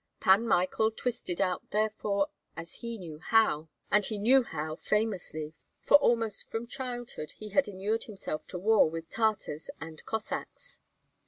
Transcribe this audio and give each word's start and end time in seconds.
Pan 0.19 0.47
Michael 0.47 0.89
twisted 0.89 1.39
out 1.39 1.69
therefore 1.69 2.29
as 2.57 2.73
he 2.81 2.97
knew 2.97 3.19
how, 3.19 3.69
and 3.91 4.03
he 4.03 4.17
knew 4.17 4.41
how 4.41 4.75
famously, 4.75 5.53
for 5.79 5.97
almost 5.97 6.49
from 6.49 6.65
childhood 6.65 7.33
he 7.33 7.49
had 7.49 7.67
inured 7.67 8.05
himself 8.05 8.47
to 8.47 8.57
war 8.57 8.89
with 8.89 9.11
Tartars 9.11 9.69
and 9.79 10.03
Cossacks. 10.07 10.79